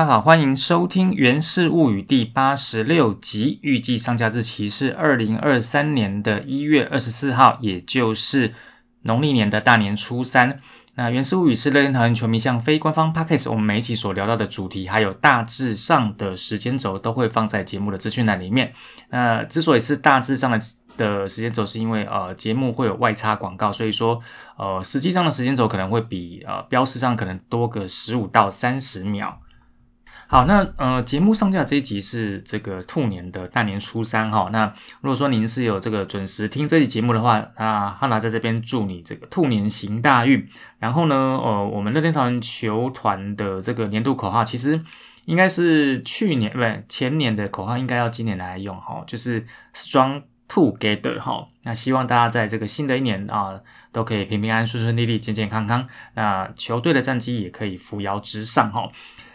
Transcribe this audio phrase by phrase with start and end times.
[0.00, 8.54] 大家好，欢迎收听《源氏物语》第八十六集，预计上架日期是二零二三年的一月二十四号，也就是
[9.02, 10.58] 农历年的大年初三。
[10.94, 18.72] 那《源氏物语》是乐天桃园球迷向非官方 podcast，我们每一期所聊到的主题，还有大致上的时间轴，都会放在节目的资讯栏里面。
[19.10, 20.58] 那之所以是大致上的
[20.96, 24.18] 的时间轴，是因为呃节目会有外插广告，所以说
[24.56, 29.38] 呃实际上的时间轴可能会比呃标识上可能多个十五到三十秒。
[30.30, 34.48] 好，那呃，节目上架这一集是这个兔年的大年初三哈。
[34.52, 40.48] 那如果说您是有这个准时听这期节目的话，那汉娜在这边祝你这个兔年行大运。
[40.78, 44.80] 然后呢，呃，我们乐天团球团的这个年度口号，其实
[45.24, 49.44] 应该是去年不对前年的口号，应该要今年来用哈，就是
[49.74, 51.48] Strong Together 哈。
[51.64, 55.88] 那希望大家在这个新的一年啊，都可以平平安安、顺顺利利、健健康康。
[56.14, 58.88] 那球队的战绩也可以扶摇直上哈。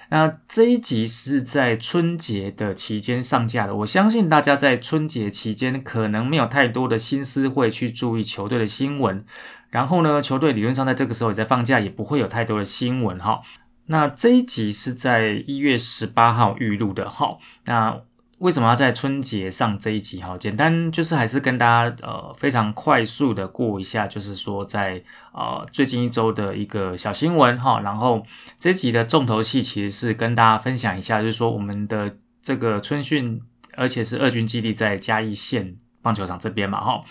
[0.10, 9.26] 那这一集是在春节的期间上架的，我相信大家在春节期间可能没有太多的心思会去注意球队的新闻，
[9.72, 13.42] 然后呢，球队理论上在这个时候也在放假，也不会有太多的新闻哈。
[13.88, 18.02] 那这一集是在一月十八号预录的哈，那。
[18.40, 20.38] 为什么要在春节上这一集哈？
[20.38, 27.80] 简单就是还是跟大家呃非常快速的过一下，就是说在呃最近一周的一个小新闻哈。
[27.80, 28.22] 然后
[28.60, 33.42] 这集的重头戏其实是跟大家分享一下，就是说我们的这个春训，
[33.78, 37.02] 而且是二军基地在嘉义县棒球场这边嘛哈。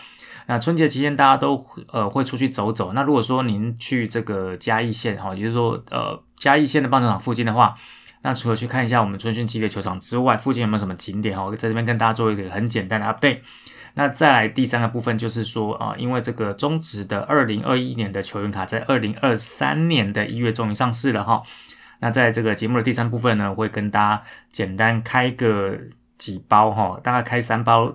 [0.46, 2.92] 那春节期间大家都呃会出去走走。
[2.92, 7.74] 那如果说您去这个嘉义县哈，也就是说呃嘉义县的棒球场附近的话。
[8.24, 11.44] 那除了去看一下我们春训基地球场之外，附近有没有什么景点哈？
[11.44, 13.40] 我在这边跟大家做一个很简单的 update。
[13.96, 21.42] 那再来第三个部分就是说啊，因为这个中职的二零二一年的球员卡在二零二三年的一月终于上市了哈。
[22.00, 25.78] 那在这个节目的第三部分呢，会跟大家简单开个
[26.16, 27.94] 几包哈，大概开三包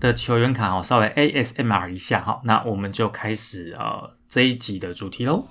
[0.00, 2.40] 的球员卡哈，稍微 ASMR 一下哈。
[2.42, 5.46] 那我们就开始呃这一集的主题喽。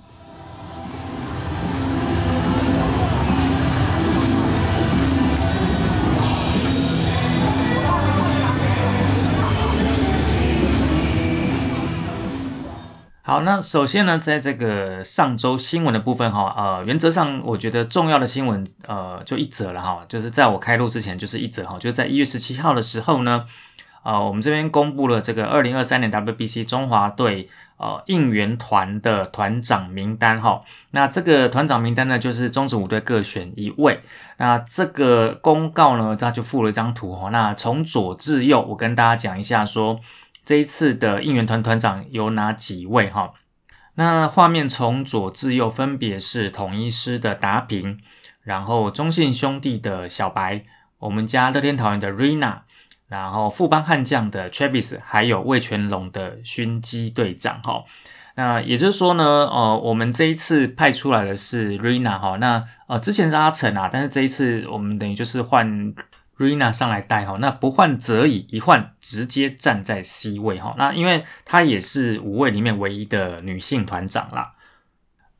[13.30, 23.44] 好，那首先呢，在这个上周新闻的部分哈，呃，原则上我觉得重要的新闻，呃，就一则了哈，就是在我开录之前就是一则哈，就在一月十七号的时候呢，
[24.02, 34.00] 呃，我们这边公布了这个二零二三年 WBC 中华队呃应援团的团长名单哈，那这个团长名单呢，就是中职五队各选一位，
[34.38, 40.00] 那这个公告呢，他就附了一张图哈，那从左至右，我跟大家讲一下说。
[40.50, 43.32] 这一次的应援团团长有哪几位哈？
[43.94, 48.00] 那画面从左至右分别是统一师的达平，
[48.42, 50.64] 然后中信兄弟的小白，
[50.98, 52.62] 我们家乐天桃园的 Rina，
[53.06, 57.84] 然后富邦悍将的 Travis，还有魏全龙的勋基队长哈。
[58.34, 62.38] 那也就是说呢，呃，我们这一次派出来的是 Rina 哈。
[62.38, 65.94] 那呃之前是阿成啊，但是这一次我们等于就是换。
[66.40, 70.74] Rina 上来带哈，那不换则已，一换直接站在 C 位哈。
[70.78, 74.54] 那因为她也是五位里面唯一的女性团长啦。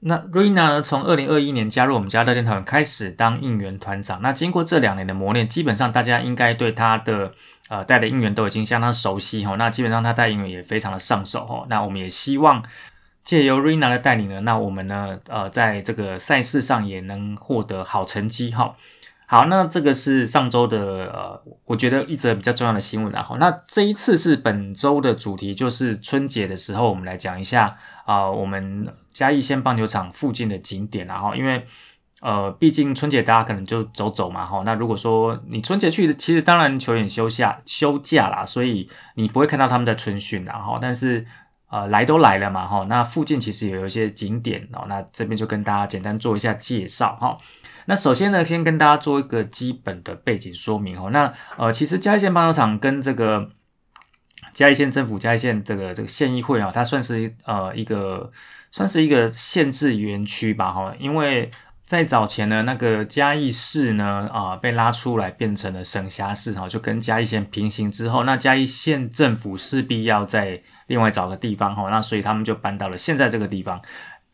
[0.01, 4.21] 那 Rina 呢，从二零二一年加入我们家乐天团开始当应援团长。
[4.21, 7.33] 那经过这两年的磨练，基本上大家应该对她的
[7.71, 9.57] 呃带的应援都已经相当熟悉哈。
[9.57, 11.65] 那基本上她带应援也非常的上手哈。
[11.71, 12.63] 那我们也希望
[13.25, 18.75] 借由 Rina 的带领呢，那我们呢呃在这个赛事上也能获得好成绩哈。
[19.31, 20.77] 好，那这个是上周的
[21.13, 23.13] 呃，我觉得一则比较重要的新闻。
[23.13, 31.07] 然后，那这一次是本周的主题，就是春节的时候，我们来讲一下啊，我们嘉义县棒球场附近的景点。
[31.07, 31.65] 然后，因为
[32.21, 34.65] 呃，毕竟春节大家可能就走走嘛，哈。
[34.67, 41.25] 那如果说你春节去，其实当然球员休假休假啦，所以你不会看到他们在春训，然后，但是
[41.71, 42.85] 呃，来都来了嘛，哈。
[42.89, 47.39] 那附近其实也有一些景点哦，那这边就跟大家简单做一下介绍，哈。
[47.87, 51.11] 那首先呢，先跟大家做一个基本的背景说明哦。
[51.11, 53.51] 那呃，其实嘉义县棒球场跟这个
[54.53, 58.31] 嘉义县政府、嘉义县这个这个县议会啊，它算是呃一个
[58.71, 60.95] 算是一个县制园区吧哈。
[60.99, 61.51] 因为
[61.91, 73.83] 在早前呢，那个嘉义市呢啊被拉出来变成了省辖市哈，就跟嘉义县平行之后，那嘉义县政府势必要在另外找个地方哈，那所以他们就搬到了现在这个地方。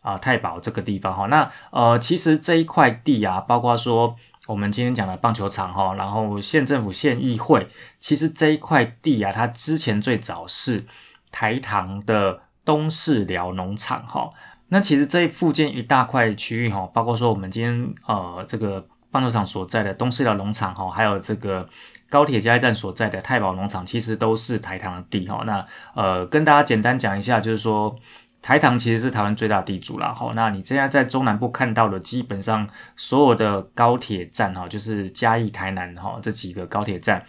[0.03, 4.15] 啊，太保这个地方哈，那呃，其实这一块地啊，包括说
[4.47, 7.67] 我们今天讲的棒球场哈，然后县政府、县议会，
[7.99, 10.85] 其实这一块地啊，它之前最早是
[11.33, 14.31] 台糖的东市寮农场哈。
[14.69, 21.69] 那其实这附近一大块区域哈，包括说我们今天呃这个棒球场所在的东势寮农场哈，还有这个
[22.11, 25.43] 高铁加油站所在的太保农场，其实都是台糖的地哈。
[25.47, 25.65] 那
[25.95, 27.95] 呃，跟大家简单讲一下，就是说
[28.43, 30.33] 台糖其实是台湾最大地主啦哈。
[30.35, 37.25] 那你现在在中南部看到的，基本上所有的高铁站哈，就是嘉义、台南哈这几个高铁站。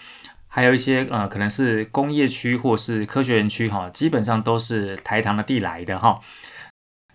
[0.48, 6.20] 还有一些呃，可能是工业区或是科学园区哈，基本上都是台糖的地来的哈。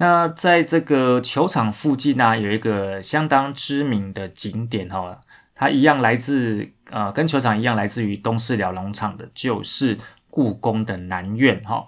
[0.03, 5.21] 那在这个球场附近呢，有一个相当知名的景点哈，
[5.55, 9.97] 它一样来自呃，跟球场一样来自于东势寮农场的，就是
[10.29, 11.87] 故宫的南苑哈。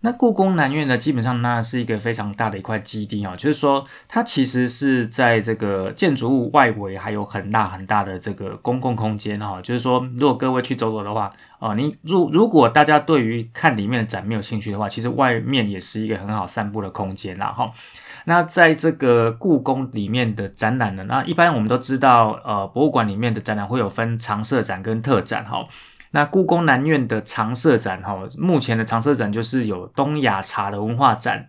[0.00, 17.68] 那故宫南院呢，基本上那是一个非常大的一块基地哦，就是说它其实是在这个建筑物外围还有很大很大的这个公共空间哈，就是说如果各位去走走的话，哦，你如如果大家对于看里面的展没有兴趣的话，其实外面也是一个很好散步的空间啦哈。
[18.26, 25.66] 那在这个故宫里面的展览呢，那一般我们都知道，呃，博物馆里面的展览会有分常设展跟特展哈。
[26.10, 31.46] 那故宫南院的常设展，哈，目前的常设展就是有东亚茶的文化展、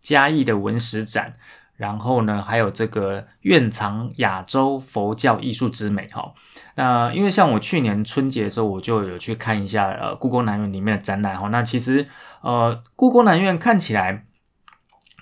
[0.00, 1.32] 嘉义的文史展，
[1.76, 6.32] 然后呢，还有这个院藏亚洲佛教艺术之美，哈。
[6.76, 11.48] 那因为像我去年春节的时候，我就有去看一下呃故宫南院里面的展览，哈。
[11.48, 12.06] 那其实
[12.42, 14.24] 呃故宫南院看起来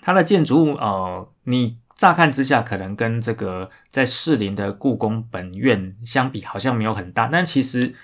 [0.03, 7.95] 它的建筑物，呃，你乍看之下可能跟这个在士林的故宫本院相比，好像没有很大，但其实。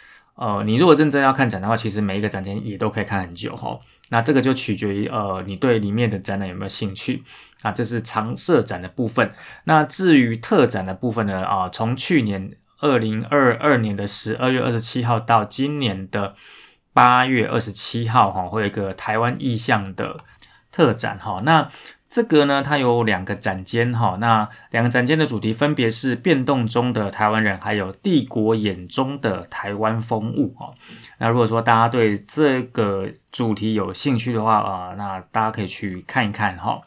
[0.43, 3.79] 呃，你如果认真要看展的话，其实每一个展间也都可以看很久哈。
[4.11, 7.23] 那这个就取决于呃你对里面的展览有没有兴趣
[7.63, 7.71] 啊。
[7.71, 9.31] 这是常设展的部分。
[9.65, 11.47] 那至于特展的部分呢？
[11.47, 12.51] 啊，从去年
[12.81, 16.35] 二零二二年的十二月二十七号到今年的
[16.93, 20.17] 八月二十七号哈，会有一个台湾意向的
[20.73, 21.41] 特展哈。
[21.45, 21.69] 那
[22.13, 30.75] 这个呢，它有两个展间哈，那两个展间的主题分别是变动中的台湾人，还有帝国眼中的台湾风物哈。
[31.17, 36.83] 那如果说大家对这个主题有兴趣的话啊，那大家可以去看一看哈。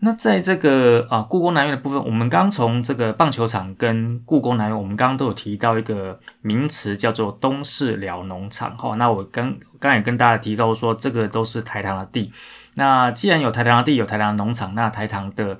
[0.00, 8.94] 那在这个啊故宫南院的部分，我们刚从这个棒球场跟故宫南院，我们刚刚都有提到一个名词叫做东势寮农场哈。
[8.96, 12.30] 那我刚刚也跟大家提到说，这个都是台糖的地。
[12.74, 15.58] 那既然有台糖的地，有台糖的农场，那台糖的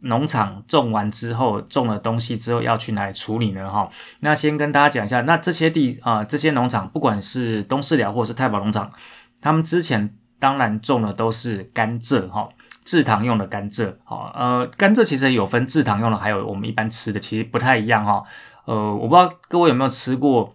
[0.00, 3.68] 农场种完之后，种了东西之后要去哪里处理呢？
[3.68, 3.90] 哈，
[4.20, 8.90] 那先跟大家讲一下，那这些地啊，这些农场，不管是东势寮或是太保农场，
[9.42, 12.48] 他们之前当然种的都是甘蔗哈。
[12.86, 18.22] 制糖用的甘蔗，哈，呃，甘蔗其实有分制糖用的，还有我们一般吃的，其实不太一样哈。
[18.64, 20.54] 呃，我不知道各位有没有吃过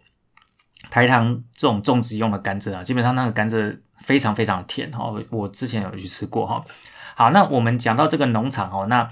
[0.90, 2.82] 台糖这种种植用的甘蔗啊？
[2.82, 5.14] 基本上那个甘蔗非常非常甜哈。
[5.30, 6.64] 我之前有去吃过哈。
[7.16, 9.10] 好，那我们讲到这个农场哦，那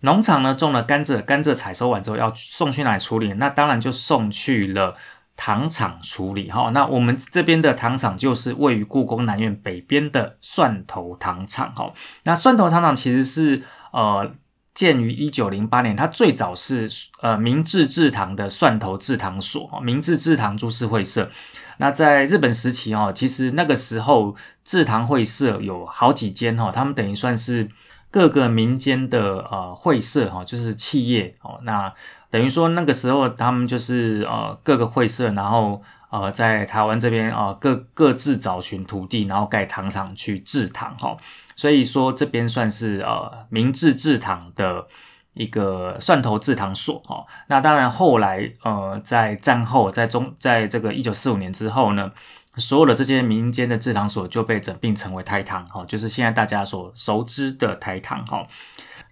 [0.00, 3.32] 农场呢种了甘蔗，甘蔗采收完之后要送去哪里处理？
[3.34, 4.96] 那当然就送去了。
[5.40, 11.94] 糖厂处理哈，那我们这边的糖厂就是位于故宫南院北边的蒜头糖厂哈。
[12.24, 13.62] 那蒜头糖厂其实是
[13.92, 14.32] 呃
[14.74, 16.90] 建于一九零八年，它最早是
[17.20, 21.30] 呃明治制糖的蒜头制糖所，明治制糖株式会社。
[21.76, 24.34] 那在日本时期哈，其实那个时候
[24.64, 27.68] 制糖会社有好几间哈，他们等于算是
[28.10, 31.94] 各个民间的呃会社哈，就是企业哦那。
[32.30, 41.16] 等于说那个时候他们就是呃各个会社，然后呃在台湾这边啊各各自找寻土地，然后盖糖厂去制糖哈。
[41.56, 44.86] 所以说这边算是呃明治制糖的
[45.32, 47.24] 一个蒜头制糖所哈。
[47.48, 52.12] 那当然后来呃在战后在中在这个一九四五年之后呢，
[52.56, 58.46] 所有的这些民间的制糖所就被整并成为台糖哈，就是现在大家所熟知的台糖哈。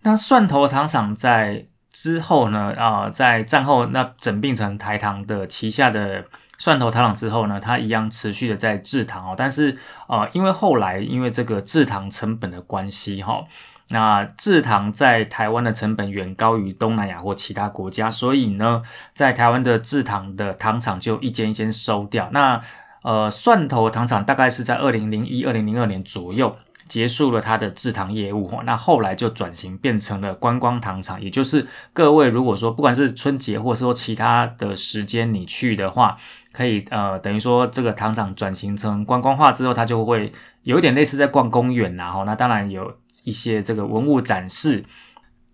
[0.03, 6.23] 那蒜头糖厂在之后呢，啊，在战后那整并成台糖的旗下的
[6.59, 9.35] 蒜头糖厂之后呢，它一样持续的在制糖哦。
[9.35, 9.75] 但是
[10.07, 13.43] 啊，因为后来因为这个制糖成本的关系哈，
[13.89, 18.83] 那制糖在台湾的成本远高于东南亚或其他国家，所以呢，
[19.15, 22.29] 在台湾的制糖的糖厂就一间一间收掉。
[22.31, 22.61] 那
[23.05, 26.55] 呃，蒜头糖厂大概是在二零零一、二零零二年左右。
[26.89, 36.17] 结束了他的制糖业务，那后来就转型变成了观光糖厂，也就是各位如果说不管是春节或者说其他的时间你去的话，
[36.53, 44.85] 可以呃等于说这个糖厂转型成观光化之后，它就会有一点类似在逛公园然后那当然有一些这个文物展示，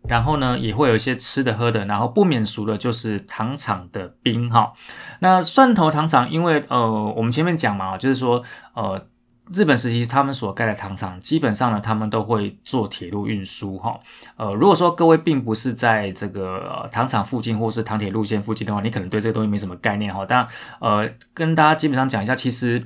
[0.09, 4.73] 然后呢也会有一些吃的喝的，然后不免俗的就是糖厂的冰哈。
[5.21, 8.43] 那蒜头糖厂因为呃我们前面讲嘛，就是说
[8.75, 9.07] 呃。
[9.55, 13.99] 日本时期他们所盖的糖厂，基本上呢，他们都会做铁路运输哈。
[14.37, 20.25] 呃，如果说各位并不是在这个糖厂附近或是糖铁路线附近的话，你可能对这个东西没什么概念哈。
[20.27, 20.47] 但
[20.81, 22.83] 呃，跟大家基本上讲一下，其实。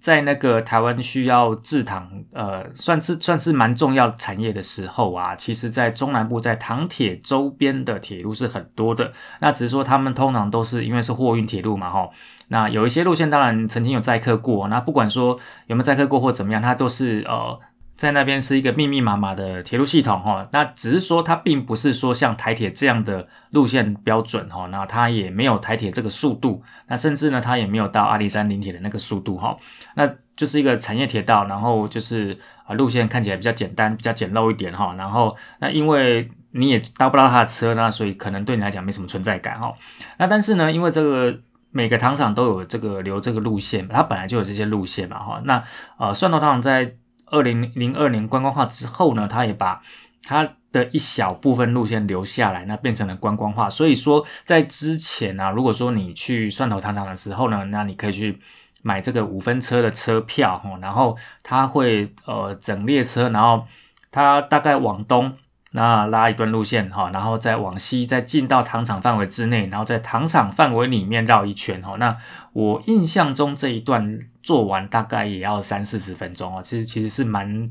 [0.00, 9.12] 在那个台湾需要制糖，呃，算是算是蛮重要产业的时候啊，其实，在中南部，在糖铁周边的铁路是很多的。
[9.40, 12.08] 那只是说，他们通常都是因为是货运铁路嘛，哈。
[12.48, 14.68] 那有一些路线，当然曾经有载客过。
[14.68, 17.58] 那不管说有没有载客过或怎么样，它都是呃。
[17.96, 29.56] 在那边是一个密密麻麻的铁路系统哈，那只是说它并不是说像台铁这样的路线标准哈，那它也没有台铁这个速度，那甚至呢它也没有到阿里山林铁的那个速度哈，
[29.94, 39.72] 那就是一个产业铁道，然后就是啊路线看起来比较简单，比较简陋一点哈，然后那因为你也搭不到它的车，那所以可能对你来讲没什么存在感哈，
[40.18, 41.34] 那但是呢，因为这个
[41.70, 45.64] 每个糖厂都有这个留这个路线，它本来就有这些路线嘛哈，那
[45.96, 46.96] 呃蒜头糖在。
[47.26, 49.82] 二零零二年观光化之后呢，他也把
[50.24, 53.68] 他的一小部分路线留下来，那变成了观光化。
[53.68, 58.38] 所以说，在之前啊，如果说你去蒜头糖厂的时候呢，那你可以去
[58.82, 63.66] 买这个五分车的车票吼，然后他会呃整列车，然后
[64.10, 65.36] 他大概往东。
[65.76, 71.96] 那拉一段路线哈，然后再往西，再进到糖厂范围之内，然后在糖厂范围里面绕一圈哈。
[71.98, 72.16] 那
[72.54, 76.62] 我印象中这一段做完大概也要三四十分钟哦。
[76.62, 77.66] 其实其实是蛮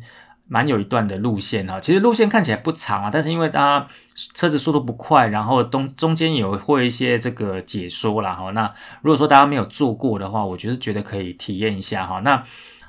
[0.48, 1.80] 蛮有一段的路线哈。
[1.80, 3.88] 其实路线看起来不长啊，但是因为大家
[4.36, 8.52] 车子速度不快，然后中中间有会一些这个解说啦哈。
[8.52, 8.72] 那
[9.02, 12.20] 如果说大家没有做过的话，我就是觉得可以体验一下哈。
[12.20, 12.44] 那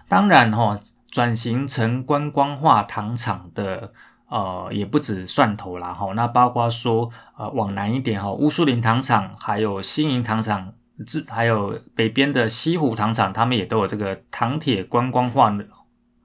[0.08, 0.78] 当然哈，
[1.10, 3.94] 转型成观光化糖厂的。
[4.28, 10.72] 呃，也不止蒜头啦，哈，那包括说，呃，往南一点哈，乌苏林糖厂，还有新营糖厂，
[11.06, 15.66] 这还有北边的西湖糖厂，他们也都有这个糖铁观光化的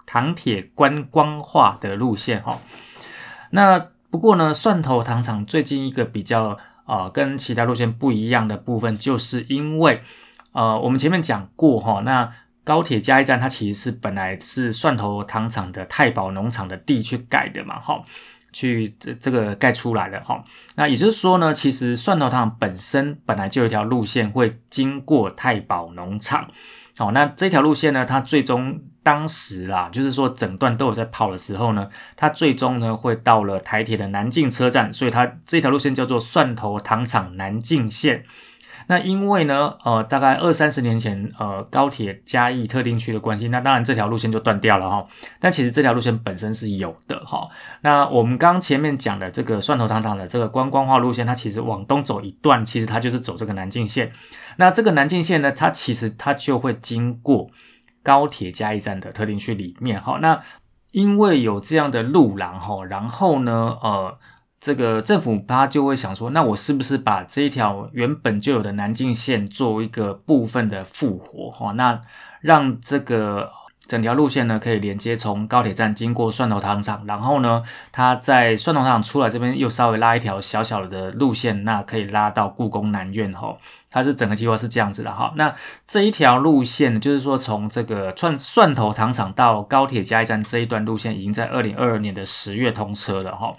[0.07, 2.59] 糖铁观光化的路线哈。
[3.51, 10.01] 那不过呢，蒜头糖厂最近一个比较呃跟其他路线不一样的部分，就是因为
[10.53, 12.31] 呃我们前面讲过哈，那。
[12.63, 18.03] 高铁加一站，它其实是本来是蒜头糖厂的太保农场的地去盖的嘛，哈，
[18.53, 20.43] 去这这个盖出来的哈。
[20.75, 26.47] 那也就是说呢，其实蒜头糖本身本来就有一条路线会经过太保农场，
[26.99, 38.23] 哦，那这条路线呢，它最终当时啦，就是说整段都有在跑的时候呢，它最终呢会到了台铁的南靖车站，所以它这条路线叫做蒜头糖厂南靖线。
[38.87, 45.05] 那因为呢，呃，大概二三十年前，呃，高铁嘉义特定区的关系，那当然这条路线就断掉了哈。
[45.39, 47.47] 但其实这条路线本身是有的哈。
[47.81, 54.11] 那我们刚前面讲的这个蒜头糖厂的这个观光化路线，它其实往东走一段，其实它就是走这个南靖线。
[54.57, 57.49] 那这个南靖线呢，它其实它就会经过
[58.03, 60.19] 高铁嘉义站的特定区里面哈。
[60.21, 60.41] 那
[60.91, 64.17] 因为有这样的路廊哈，然后呢，呃。
[64.61, 71.71] 这个政府他就会想说，那我是不是把这一条原本就有的南京线作为一个部分的复活哈？
[71.71, 71.99] 那
[72.41, 73.49] 让这个
[73.87, 77.61] 整条路线呢，可以连接从高铁站经过蒜头糖厂，然后呢，
[77.91, 83.57] 它在蒜头糖厂出来这边又稍微拉一条小小的路线，那可以拉到故宫南院哈。
[83.89, 85.33] 它是整个计划是这样子的哈。
[85.35, 85.53] 那
[85.85, 93.53] 这一条路线就是说，从这个蒜蒜头糖厂到高铁加一站这一段路线，已经在二零二二年的十月通车了哈。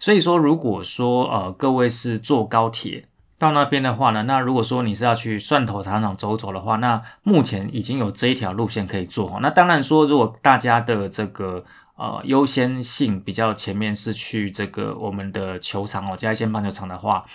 [0.00, 3.04] 所以说，如果说呃各位是坐高铁
[3.38, 9.38] 到那边的话呢，那如果说你是要去蒜头糖厂走走的话，那目前已经有这一条路线可以做哈。
[9.42, 11.62] 那当然说，如果大家的这个
[11.96, 17.26] 呃优先性比较前面是去这个我们的球场哦，嘉义县棒球场的话，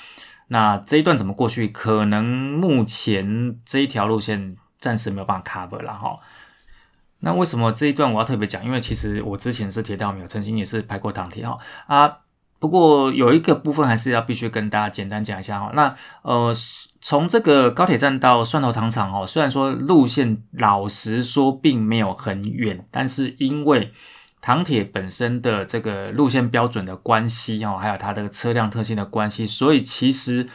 [0.48, 1.67] 那这一段怎么过去？
[1.67, 6.17] 可能目前这一条路线暂时没有办法 cover 了哈。
[7.20, 8.65] 那为什么这一段我要特别讲？
[8.65, 12.17] 因为其实我之前是铁道迷，曾经也是拍过港铁哈啊。
[12.62, 15.72] 不过有一个部分还是要必须跟大家简单讲一下哈。
[15.74, 16.53] 那呃，
[17.01, 23.91] 从这个高铁站到蒜头糖厂哦，虽然说路线老实说并没有很远，但是因为
[24.41, 30.48] 糖铁本身的这个路线标准的关系哦，还有它的车辆特性的关系，所以其实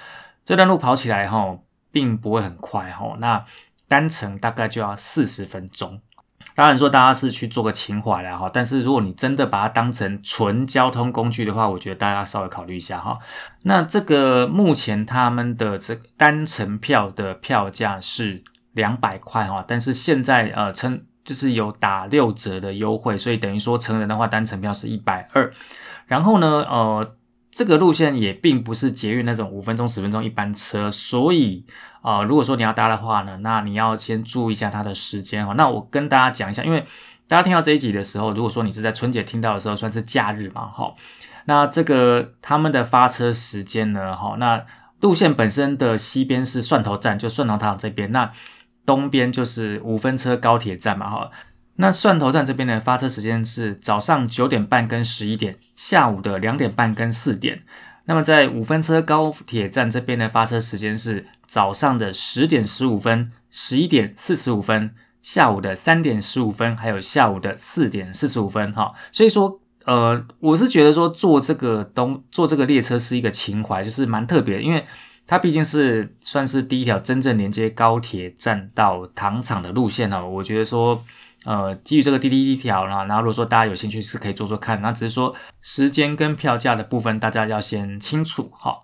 [0.44, 1.58] 这段路跑起来哈，
[1.90, 3.16] 并不会很快哈。
[3.18, 3.44] 那
[3.88, 6.00] 单程大概就要四十分钟。
[6.56, 13.18] 当然说大家是去做个情怀了哈，但是如果你真的把它当成纯交通工具的话，我觉得大家稍微考虑一下哈。
[13.62, 25.52] 那这个目前他们的这单程票的票价是两百块哈，但是现在呃成就是有打六折的优惠，所以等于说成人的话单程票是一百二，
[26.06, 27.14] 然后呢呃。
[27.48, 31.64] 这个路线也并不是捷运那种五分钟、十分钟一班车，所以
[32.06, 35.54] 啊，如果说你要搭的话呢，那你要先注意一下它的时间哈。
[35.54, 36.86] 那我跟大家讲一下，因为
[37.26, 40.94] 大家听到这一集的时候，如果说你是在春节听到的时候，算是假日嘛，哈。
[41.46, 44.64] 那这个他们的发车时间呢，哈，那
[45.00, 48.30] 路线本身的西边是蒜头站，就蒜头塔这边，那
[48.84, 51.28] 东边就是五分车高铁站嘛，哈。
[51.74, 57.64] 那蒜头站这边的发车时间是早上九点半跟十一点，下午的两点半跟四点。
[58.06, 68.72] 那么在五分车高铁站这边的发车时间是早上的十点十五分、十一点四十五分、下午的三点十五分，还有下午的四点四十五分。
[68.72, 74.84] 哈，所以说，呃，我是觉得说坐这个东坐这个列车是一个情怀，就是蛮特别，因为
[75.26, 80.24] 它毕竟是算是第一条真正连接高铁站到糖厂的路线哈。
[80.24, 81.04] 我觉得说。
[81.46, 88.80] 呃，基于这个滴滴一条啦，然后如果说大家有兴趣是可以做做看，那只是说时间跟票价的部分大家要先清楚哈。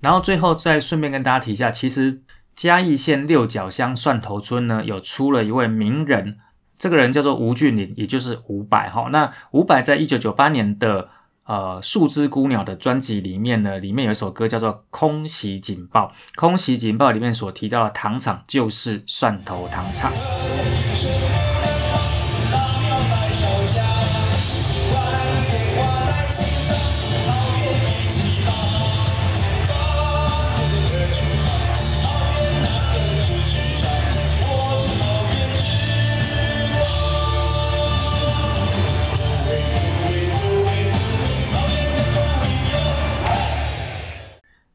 [0.00, 2.22] 然后最后再顺便跟大家提一下，其实
[2.54, 6.38] 嘉义县六角乡蒜头村呢有出了一位名人，
[6.78, 9.08] 这个人叫做吴俊霖，也就是伍佰哈。
[9.10, 11.08] 那伍佰在一九九八年的
[11.46, 20.12] 呃树枝孤鸟的专辑里面呢，里面有一首歌叫做《空袭警报》，空袭警报里面所提到的糖厂就是蒜头糖厂。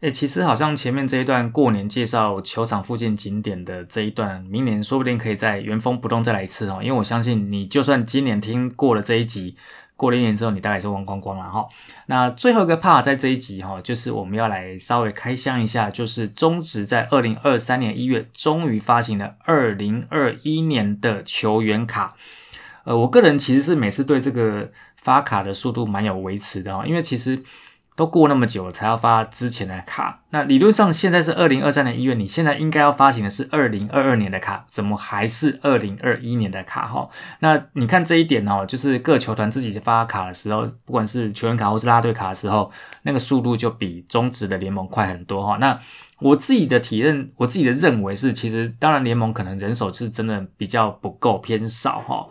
[0.05, 6.77] 哎，其实好像前面这一段过年介绍球场附近景点的这一段，明年说不定可以在原封不动再来一次哦。
[6.79, 9.55] 因为我相信你，就算今年听过了这一集，
[9.95, 11.67] 过了一年之后，你大概是忘光光了哈。
[12.05, 22.15] 那最后一个 part 在这一集哈，就是我们要来稍微开箱一下，就是中职在二零二三年一月终于发行了二零二一年的球员卡。
[22.83, 27.41] 呃，我个人其实是每次对这个发卡的速度蛮有维持的哦，因为其实。
[27.95, 36.85] 都过那么久了才要发之前的卡，那理论上现在是二零二三年一月，你现在应该要发行的是二零二二年的卡，怎么还是二零二一年的卡？
[36.85, 37.07] 哈，
[37.39, 42.69] 那你看这一点哦，就是各球团自己发卡的时候，不管是球员卡或是拉队卡的时候，
[43.03, 45.55] 那个速度就比中职的联盟快很多哈。
[45.61, 45.79] 那
[46.19, 52.27] 我自己的体验，我自己的认为是，其实当然联盟可能人手是真的比较不够偏少哈，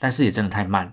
[0.00, 0.92] 但是也真的太慢。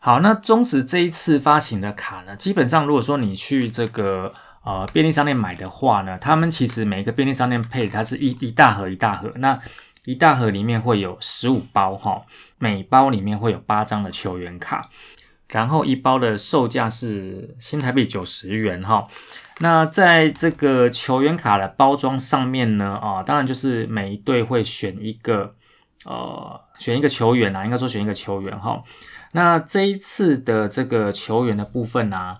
[0.00, 4.32] 好，那中职这一次发行的卡呢，基本上如果说你去这个
[4.64, 9.58] 呃便利商店买的话呢，他们其实每一个便利商店配它是一一大盒一大盒，那
[10.04, 12.22] 一大盒里面会有十五包哈，
[12.58, 14.88] 每包里面会有八张的球员卡，
[15.48, 19.06] 然后一包的售价是新台币九十元哈。
[19.60, 25.56] 那在这个球员卡的包装上面呢，啊，当然就是每一队会选一个
[26.04, 28.82] 呃选一个球员啊，应该说选一个球员哈。
[29.32, 32.36] 那这一次的这个球员的部分呢，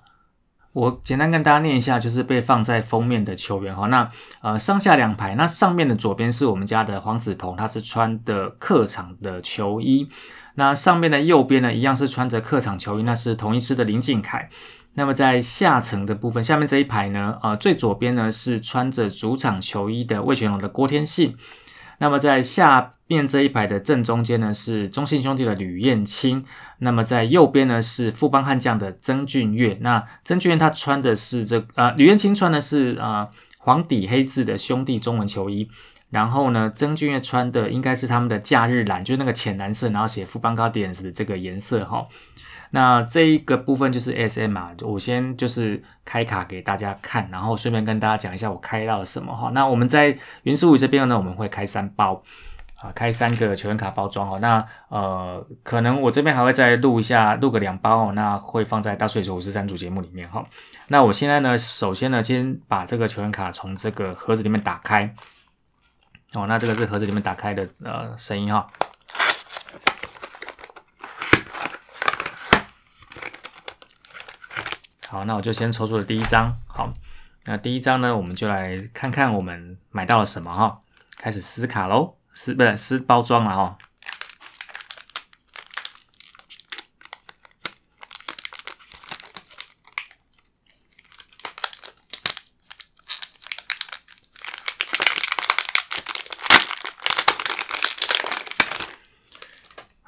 [0.72, 3.86] 我简单跟大家念一下，就是被放在封面的球员哈。
[3.88, 10.08] 那呃上下两排，那上面的左边是我们家的黄子鹏，他是穿的客场的球衣。
[10.54, 14.48] 那上面的右边呢，一样是穿着客场球衣，那是同一师的林敬凯。
[14.94, 21.36] 那么在下层的部分，下面这一排呢，呃最左边呢是穿着主场球衣的魏全龙的郭天信。
[21.98, 26.44] 那么在下面这一排的正中间呢是中信兄弟的吕彦青，
[26.78, 29.76] 那么在右边呢是富邦悍将的曾俊岳。
[29.80, 35.68] 那曾俊岳他穿的是这呃吕彦青穿的是啊黄底黑字的兄弟中文球衣，
[36.10, 42.06] 然后呢曾俊岳穿的应该是他们的假日蓝，就是那个浅蓝色，然后写富邦高点的这个颜色哈。
[42.70, 49.50] 那这一个部分就是 S M 啊，我先就是开卡给大家看，然后顺便跟大家讲一下我开到了什么哈。
[49.54, 52.22] 那我们在云十五这边呢，我们会开三包
[52.76, 54.38] 啊，开三个球员卡包装哦。
[54.40, 60.44] 那呃，可能我这边还会再录一下，录个两包，那会放在大水手五十三组节目里面哈。
[60.88, 65.14] 那我现在呢，首先呢，先把这个球员卡从这个盒子里面打开
[66.32, 66.46] 哦。
[66.46, 68.66] 那这个是盒子里面打开的呃声音哈。
[75.08, 76.54] 好，那我就先抽出了第一张。
[76.66, 76.92] 好，
[77.44, 80.80] 那第一张呢，我们就来看看我们买到了什么哈。
[81.16, 83.78] 开始撕卡喽，撕不是撕包装了哈。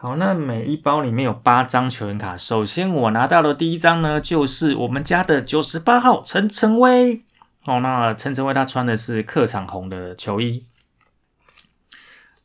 [0.03, 2.35] 好，那每一包里面有八张球员卡。
[2.35, 7.23] 首先我拿到的第一张呢，就是我们家的九十八号陈晨威。
[7.67, 10.65] 哦，那陈晨威他穿的是客场红的球衣。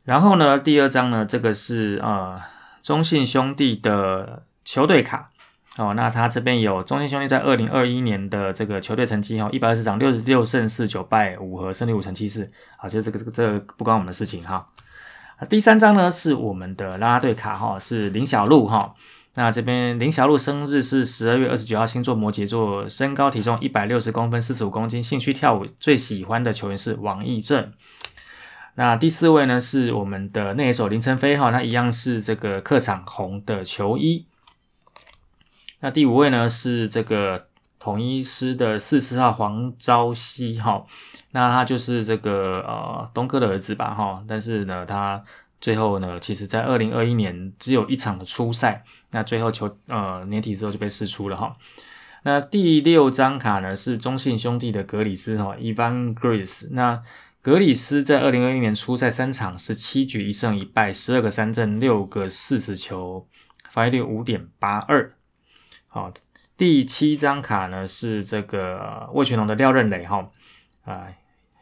[0.04, 2.38] 然后呢，第二张呢，这个是呃
[2.82, 5.30] 中信兄弟的球队卡。
[5.78, 12.50] 哦，那他这边有中信兄弟在二零二一年的这个球队成绩哈，一百二十场六十六胜四九败五和，胜率五成七四。
[12.76, 14.68] 好，其实这个这个这个不关我们的事情哈。
[15.44, 18.94] 第三张呢是我们的啦啦队卡哈，是林小璐哈。
[19.34, 27.70] 那这边林小璐生日是十二月二十九号，星座摩羯座，身高体重一百六十公分，四十五公斤，兴趣跳舞，最喜欢的球员是王义正。
[28.76, 34.24] 那第四位呢是我们的内野手林晨飞哈，他一样是这个客场红的球衣。
[35.80, 40.84] 那第五位呢是这个统一师的四四号黄昭熙哈，
[41.32, 45.22] 那他就是这个呃东哥的儿子吧哈，但是呢他
[45.60, 51.52] 最后呢，其实在二零二一年只有一场的初赛，那最后球呃年底之后就被释出了哈。
[52.24, 57.02] 那第六张卡呢是中信兄弟的格里斯哈，Evan Grace 那
[57.40, 63.28] 格里斯在二零二一年初赛三场是七局一胜一败，十二个三振，六个四十球，
[63.70, 65.14] 防御率五点八二。
[65.86, 66.12] 好，
[66.56, 70.30] 第七张卡呢是这个魏全龙的廖任磊哈，
[70.84, 71.08] 啊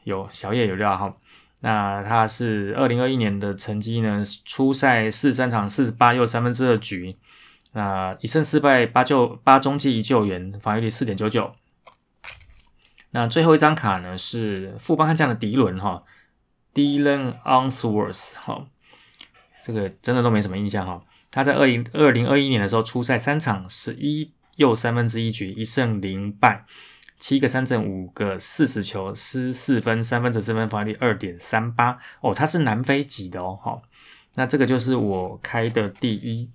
[0.04, 1.16] 有小叶有料哈，
[1.61, 7.16] 那他是二零二一年的成绩呢，初赛四十三场四十八又三分之二局，
[7.72, 11.52] 那一胜四败八救八中继一救援，防御率四点九九。
[13.11, 16.04] 那最后一张卡呢是富邦悍将的迪伦哈
[16.72, 18.66] ，Dylan Onsworth 哈，
[19.64, 21.02] 这个真的都没什么印象哈。
[21.30, 26.64] 他在二零二零二一年的时候出赛三场，十一又三分之一局，一胜零败，
[27.19, 31.99] 七个三振，五个四十球，失四分，三分折四分，防御率二点三八。
[32.21, 33.83] 哦，他是南非籍的哦，好，
[34.35, 36.51] 那这个就是我开的第一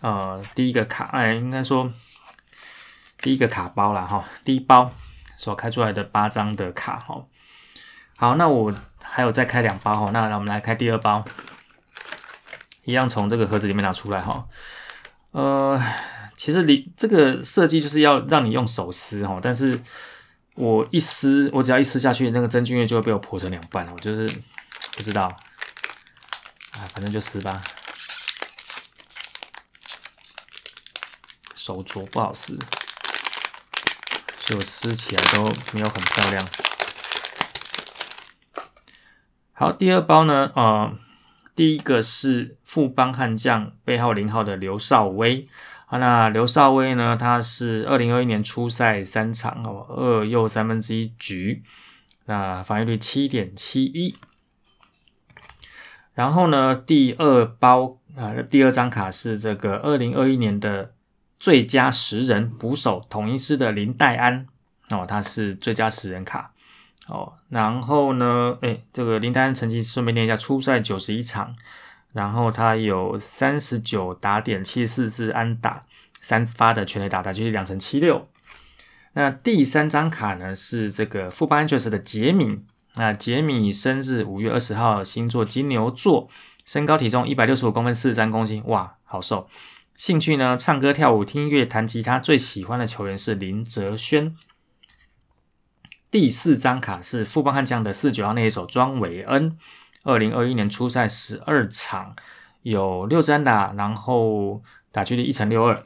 [0.00, 1.92] 呃第一个卡，哎，应该说
[3.18, 4.90] 第一个卡包了哈，第一包
[5.36, 7.24] 所开出来的八张的卡哈。
[8.16, 11.24] 好，那我还有再开两包哈，那我们来开第二包。
[12.84, 14.46] 一样从这个盒子里面拿出来哈，
[15.32, 15.82] 呃，
[16.44, 19.80] 其实你这个设计就是要让你用手撕哈，但是
[20.56, 24.28] 我一撕，我只要一撕下去，那个真菌液就会被我破成两半了我就是
[24.94, 25.24] 不知道，
[26.72, 27.62] 啊，反正就撕吧，
[31.54, 32.58] 手镯不好撕，
[34.40, 36.46] 所以我撕起来都没有很漂亮。
[39.54, 40.92] 好，第二包呢，啊。
[41.56, 45.46] 第一个是富邦悍将背号零号的刘少威
[45.98, 51.62] 那刘少威呢，他是二零二一年初赛三场哦，二又三分之一局，
[52.26, 54.14] 那防御率七点七一。
[56.14, 60.94] 然后呢，第二包啊，第二张卡是这个二零二一年的
[61.38, 64.46] 最佳十人捕手统一师的林黛安
[64.90, 66.52] 哦，他是最佳十人卡。
[67.06, 68.56] 哦，然后呢？
[68.62, 71.54] 哎，这个林黛安成绩顺便念一下：初赛九十一场，
[72.14, 75.84] 然后他有三十九打点，七十四支安打，
[76.22, 78.26] 三发的全垒打，打击率两成七六。
[79.12, 82.64] 那第三张卡呢是这个富邦 Angels 的杰米。
[82.96, 86.28] 那杰米生日五月二十号，星座金牛座，
[86.64, 89.48] 身高体重一百六十五公分，四十三公斤，哇，好瘦。
[89.96, 92.20] 兴趣呢，唱歌跳舞，听音乐，弹吉他。
[92.20, 94.36] 最喜欢的球员是林哲轩。
[96.10, 99.58] 第四张卡是富邦悍将的四九号那一手庄伟恩，
[100.04, 102.14] 二零二一年初赛十二场
[102.62, 104.62] 有六支安打，然后
[104.92, 105.84] 打击率一成六二。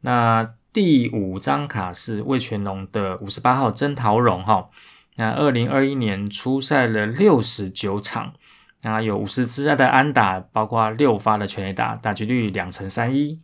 [0.00, 4.68] 那第五张卡是魏全龙的五十八号曾桃荣哈，
[5.14, 8.34] 那二零二一年初赛了六十九场，
[8.82, 13.40] 那有五十支的安打，包括六发的全垒打，打击率两成三一。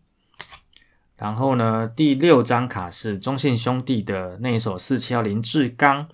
[1.17, 6.09] 然后呢，第六张卡是中信兄弟的那一手四七幺零志刚，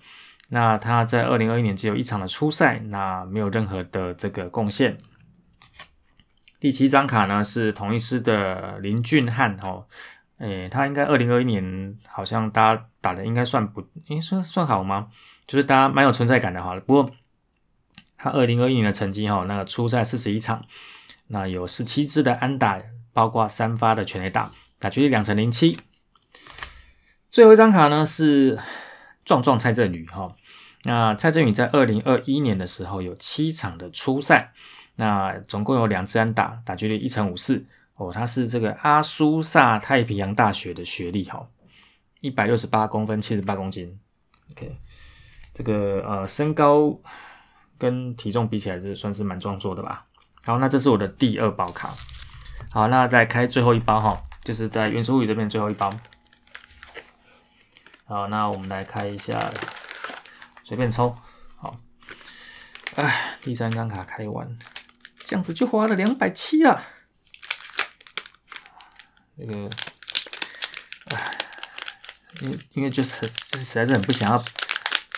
[0.49, 4.97] 那他在二零二一年只有一场的初赛，那没有任何的这个贡献。
[6.59, 9.85] 第七张卡呢是同一师的林俊汉哦，
[10.39, 15.07] 诶，他应该二零二一年好像大家打的应该算不，诶，算算好吗？
[15.47, 16.79] 就是大家蛮有存在感的哈。
[16.81, 17.11] 不过
[18.17, 20.65] 他二零二一年的成绩哈，那个初赛四十一场，
[21.27, 22.81] 那有十七支的安打，
[23.13, 24.51] 包括三发的全垒打。
[24.81, 25.77] 打距离两成零七，
[27.29, 28.57] 最后一张卡呢是
[29.29, 30.35] 壮壮蔡振宇哈。
[30.85, 34.53] 那蔡振宇在二零二一年的时候有七场的初赛，
[34.95, 37.63] 那总共有两支安打，打距离一成五四
[37.93, 38.11] 哦。
[38.11, 41.47] 他是这个阿苏萨太平洋大学的学历哈，
[42.21, 43.99] 一百六十八公分，七十八公斤。
[44.49, 44.75] OK，
[45.53, 46.99] 这个呃身高
[47.77, 50.07] 跟体重比起来，这算是蛮壮硕的吧。
[50.43, 51.93] 好，那这是我的第二包卡。
[52.71, 54.19] 好，那再开最后一包哈。
[54.43, 55.93] 就是在原始物语这边最后一包，
[58.09, 59.53] 好，那我们来开一下，
[60.63, 61.15] 随便抽，
[61.55, 61.79] 好，
[62.95, 64.57] 哎，第三张卡开完，
[65.19, 66.81] 这样子就花了两百七啊，
[69.35, 69.69] 那个，
[71.11, 71.37] 唉，
[72.41, 74.43] 因因为就是就是实在是很不想要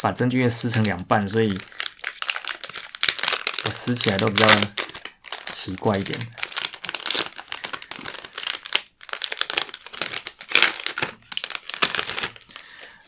[0.01, 1.57] 把真菌撕成两半，所以
[3.63, 4.45] 我撕起来都比较
[5.53, 6.19] 奇怪一点。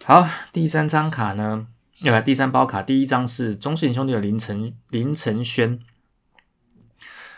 [0.05, 1.65] 好，第三张卡呢？
[2.01, 5.79] 要第三包卡，第一张是中信兄弟的林晨林晨轩。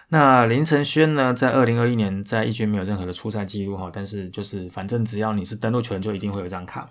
[0.08, 6.90] 那林晨轩呢，在二零二一年在一军没有任何的出赛记录哈，但是就是反正只要你是登陆球员，就一定会有一张卡。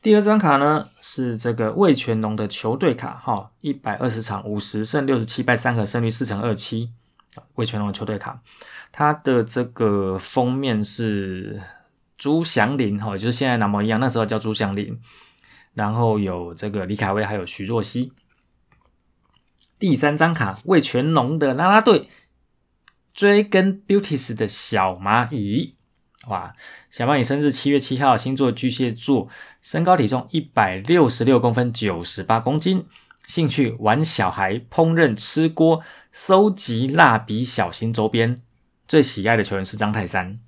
[0.00, 6.92] 第二张卡呢是这个魏全龙的球队卡哈，一百二十场五十胜六十七败三和，胜率四成二七。
[7.56, 8.40] 魏全龙的球队卡，
[8.92, 11.60] 它的这个封面是。
[12.16, 14.98] 朱祥林哈，就是现在南模一样，那时候叫朱祥林。
[15.74, 18.12] 然后有这个李凯威，还有徐若曦。
[19.78, 22.08] 第三张卡，魏全龙的啦啦队，
[23.12, 25.74] 追根 Beauties 的小蚂蚁。
[26.28, 26.54] 哇，
[26.90, 29.28] 小蚂蚁生日七月七号，星座巨蟹座，
[29.60, 32.86] 身高体重一百六十六公分，九十八公斤。
[33.26, 38.40] 兴趣玩小孩，烹饪，吃锅，收集蜡笔小新周边。
[38.88, 40.40] 最喜爱的球员是张泰山。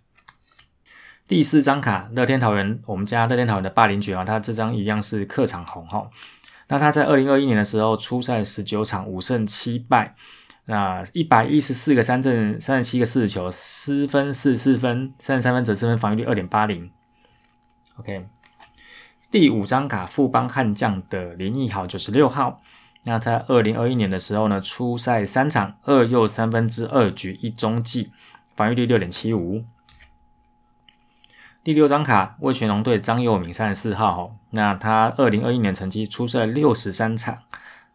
[1.28, 6.08] 第四张卡，乐天桃园，我们家乐天桃园的霸凌爵啊，他这张一样是客场红哈。
[6.68, 10.14] 那他在二零二一年的时候出赛十九场，五胜七败，
[10.64, 16.90] 那一百一十四个三振，三十七个四球，失分四四分，三十三分则失分，防御率二点八零。
[17.98, 18.26] OK，
[19.30, 22.62] 第五张卡，富邦悍将的林毅豪九十六号，
[23.04, 28.12] 那在二零二一年的时候呢，出赛三场，二又三分之二局一中计，
[28.56, 29.62] 防御率六点七五。
[31.68, 37.37] 第六张卡，魏全龙队张佑敏三十四号哈，那他二零二一年成绩出赛六十三场，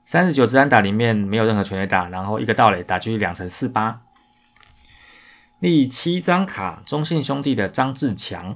[0.06, 4.04] 三十九支安打里面没有任何全垒打，然后一个盗垒，打击率两成四八。
[5.60, 8.56] 第七张卡，中信兄弟的张志强，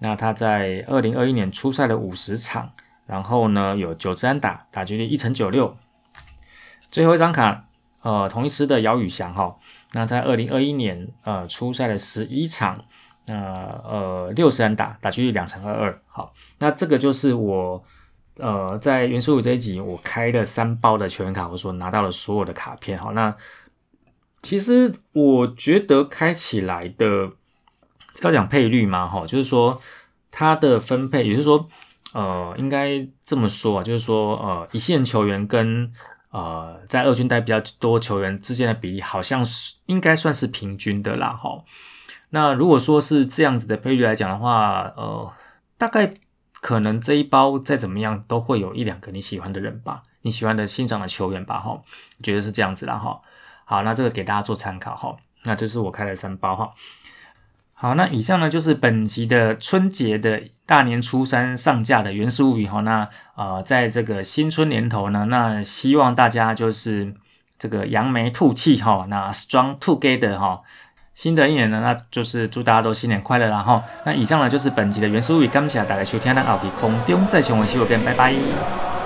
[0.00, 2.72] 那他在二零二一年出赛了五十场，
[3.06, 5.74] 然后呢有九支安打，打击率一成九六。
[6.90, 7.64] 最后一张卡，
[8.02, 9.56] 呃，同一师的姚宇翔哈，
[9.92, 12.84] 那在二零二一年呃出赛了十一场。
[13.26, 13.34] 那
[13.84, 17.84] 呃，六十人打打出去两成二二，好，那这个就是我
[18.38, 23.32] 呃在元素五这一集我开了三包的球员卡，我说拿到了所有的卡片，好，那
[24.42, 27.30] 其实我觉得开起来的
[28.22, 29.80] 要讲配率嘛，哈，就是说
[30.30, 31.68] 它的分配，也就是说
[32.12, 35.92] 呃，应该这么说啊，就是说呃，一线球员跟
[36.30, 41.62] 呃在二军待比较多球员之间的比例，好像是应该算是平均的啦，哈。
[42.30, 45.32] 那如果说是这样子的配率来讲的话，呃，
[45.76, 46.14] 大概
[46.60, 51.80] 可能这一包再怎么样都会有一两个你喜欢的人吧，你喜欢的欣赏的球员吧，哈，
[52.22, 53.20] 觉得是这样子啦，哈。
[53.64, 55.16] 好，那这个给大家做参考，哈。
[55.44, 56.72] 那这是我开的三包，哈。
[57.72, 62.80] 好，那以上呢就是本集的春节的大年初三上架的原始物语，哈。
[62.82, 67.14] 那呃，在这个新春年头呢，那希望大家就是
[67.58, 70.60] 这个扬眉吐气，哈，那 strong together，哈。
[71.20, 73.84] 新的一年呢，那就是祝大家都新年快乐啦哈。
[74.06, 78.99] 那以上呢就是本集的原始物语，感谢大家收听，那后期空中再相会，小伙伴，拜拜。